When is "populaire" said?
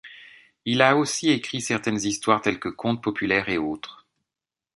3.03-3.49